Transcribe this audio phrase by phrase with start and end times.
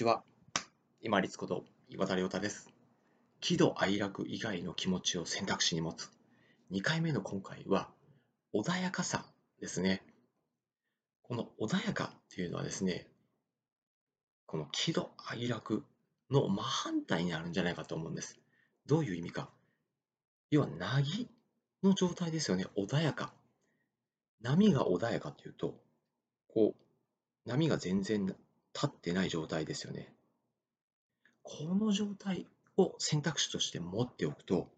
[0.00, 0.24] ちは。
[1.02, 2.70] 今立こと岩田亮太です。
[3.42, 6.10] 喜怒哀楽以外の気持ちを選択肢に持つ。
[6.70, 7.90] 2回目の今回は、
[8.54, 9.26] 穏やかさ
[9.60, 10.02] ですね。
[11.20, 13.08] この穏やかっていうのはですね、
[14.46, 15.84] この喜怒哀楽
[16.30, 18.40] の真反対にあるんじゃないかと思うんです。
[18.86, 19.50] どういう意味か。
[20.50, 21.28] 要は、なぎ
[21.82, 22.64] の状態ですよね。
[22.74, 23.34] 穏やか。
[24.40, 25.78] 波が穏やかというと、
[26.48, 28.34] こう、波が全然
[28.74, 30.12] 立ってない状態ですよね。
[31.42, 34.68] この状態を選択肢として持っておくと、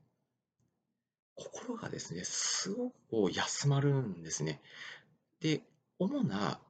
[1.35, 4.61] 心がですね、すごくこう休まるんですね。
[5.41, 5.63] で、
[5.99, 6.61] 主な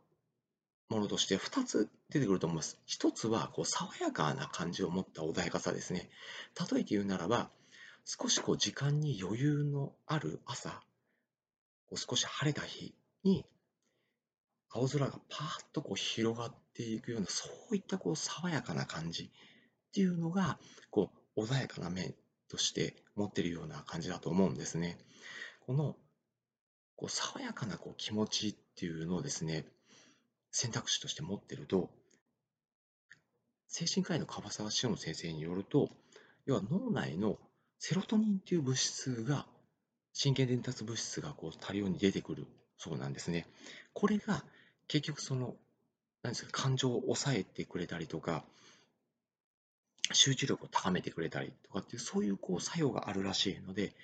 [0.89, 2.79] ものとして2つ出てくると思います。
[2.87, 6.11] 1つはこう爽やかな感じを持った穏やかさですね。
[6.71, 7.51] 例えて言うならば、
[8.05, 10.83] 少しこう時間に余裕のある朝、
[11.89, 12.95] こう少し晴れた日
[13.25, 13.47] に
[14.75, 20.59] 青空がパーッとこう広がっていくような、そういったこう爽やかな感じっていうのが、
[20.91, 22.15] こう穏やかな面
[22.49, 24.99] として持ってるような感じだと思うんですね。
[25.67, 25.97] この
[26.97, 29.67] こう爽やかなこう気持ちっていうのをですね、
[30.51, 31.91] 選択肢として持ってると、
[33.69, 35.91] 精神科医の樺沢志音先生によると、
[36.47, 37.39] 要は脳内の
[37.79, 39.47] セロトニンっていう物質が、
[40.21, 43.47] 神経伝達物質がこう多量に出てくるそうなんですね。
[43.95, 44.45] これが
[44.93, 45.57] 結局その、
[46.23, 48.45] 何ですか、感情を抑えてくれたりとか、
[50.13, 53.95] 集中力を高めてくれたりとかっていう、そういうこう作用があるらしいので、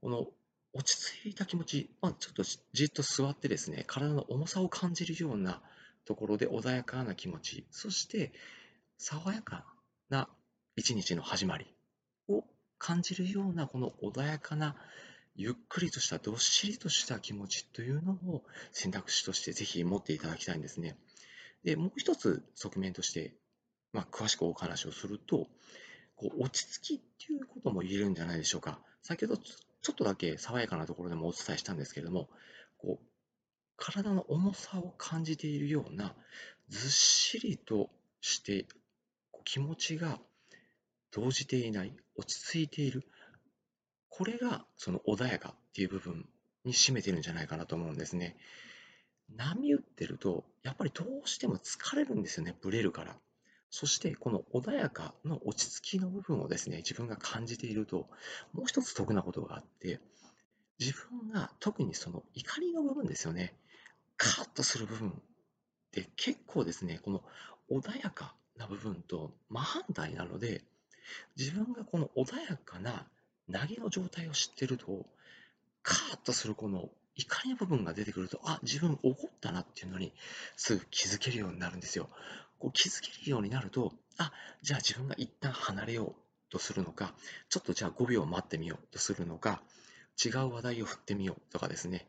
[0.00, 0.26] この
[0.72, 5.62] 落ち着いた気持ち、まあ、ちょっとじっと座ってですね、体の重さを感じるような
[6.04, 8.32] ところで穏やかな気持ち、そして
[8.98, 9.64] 爽やか
[10.08, 10.28] な
[10.74, 11.72] 一日の始まり
[12.28, 12.42] を
[12.78, 14.74] 感じるようなこの穏やかな
[15.34, 18.42] ゆっくりとしたどっしりとした気持ちというのを
[18.72, 20.98] 選択肢としてぜひ持っていただきたいんですね。
[21.64, 23.34] で、もう一つ側面として、
[23.92, 25.48] まあ、詳しくお話をすると、
[26.16, 28.80] こう落ち着きっていうことも言えるんじゃないでしょうか。
[29.02, 32.28] 先ほどちょっとだけ爽やかなところでもお伝えしたんですけれども、
[32.78, 33.06] こう
[33.76, 36.14] 体の重さを感じているような
[36.68, 37.90] ずっしりと
[38.20, 38.66] して
[39.44, 40.18] 気持ちが
[41.12, 43.04] 動じていない落ち着いている
[44.20, 46.26] これがその穏やかっていう部分
[46.66, 48.36] に占めてるんじゃないかなと思うんですね。
[49.34, 53.16] 波打ってると、やっぱりどうしても疲れるんですよね、ブレるから。
[53.70, 58.10] そしてこの穏やかの落ち着きの部分をですね、自分が感じていると、
[58.52, 60.00] もう一つ得なことがあって、
[60.78, 63.54] 自分が特にその怒りの部分ですよね、
[64.18, 65.12] カッとする部分っ
[65.92, 67.24] て結構ですね、この
[67.70, 70.62] 穏やかな部分と真反対なので、
[71.38, 73.08] 自分がこの穏やかな
[73.50, 75.06] 投げの状態を知ってると、
[75.82, 80.12] カーッとするこの怒りの部分が出てくると、あ、自分怒ったなっていうのに
[80.56, 82.08] すぐ気づけるようになるんですよ。
[82.58, 87.14] こう気づけるようになると、あ、じゃあ自分が一旦離れようとするのか、
[87.48, 89.62] ちょっとじゃあ5秒待ってみようとするのか、
[90.22, 92.06] 違う話題を振ってみようとかですね。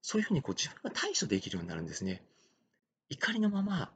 [0.00, 2.22] そういうふうにこう自分が対処できるようになるんですね。
[3.10, 3.90] 怒りのまま、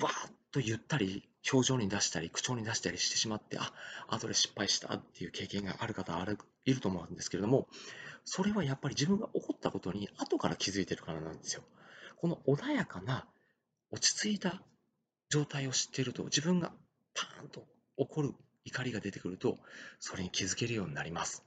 [0.00, 3.72] わーっと言ったり、表情に出したり、口調に出したりしてしまって、あ、
[4.08, 7.68] 後で失敗したっていう経験がある方あるいると思うんですけれども、
[8.24, 11.62] それはやっぱり自分が怒ったことに後から気づいてるからなんですよ。
[12.16, 13.26] この穏やかな、
[13.90, 14.62] 落ち着いた
[15.30, 16.72] 状態を知っていると、自分が
[17.14, 17.64] パーンと
[17.96, 18.34] 怒る
[18.64, 19.58] 怒りが出てくると、
[19.98, 21.42] それに気づけるようになります。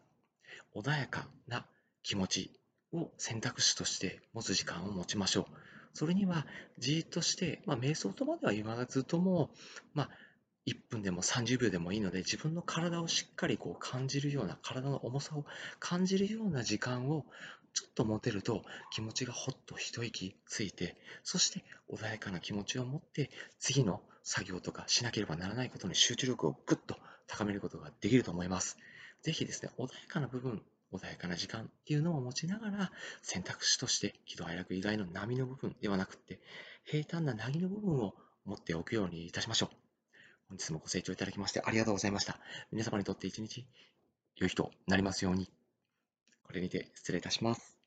[0.76, 1.66] 穏やかな
[2.02, 2.52] 気持ち
[2.94, 5.71] を選択肢として持つ時間を持ちましょう。
[5.94, 6.46] それには
[6.78, 9.50] じーっとして、まあ、瞑想とまでは言わずとも、
[9.94, 10.09] まあ、
[10.68, 15.46] 1分でも30秒でもいいので自分の体をしっかりこう感じるような体の重さを
[15.79, 17.25] 感じるような時間を
[17.74, 26.96] ちょっと持てると気持ちがほっと一息ついてそして穏やかな気持ちを持って次の作業とかしなければならないことに集中力をぐっと
[27.28, 28.78] 高めることができると思います。
[29.23, 30.62] ぜひですね、穏やかな部分
[30.94, 32.91] 穏やかな時間っていうのを持ちながら
[33.22, 36.40] 選択肢として喜怒哀楽以外の波の部分ではなくて
[36.84, 38.13] 平坦な波の部分を
[38.46, 39.76] 持っておくようにいたしましょう。
[40.49, 42.40] 本日もご清聴いただきましてありがとうございました。
[42.72, 43.66] 皆様にとって一日
[44.35, 45.49] 良い日となりますように。
[46.43, 47.81] これにて失礼いたします。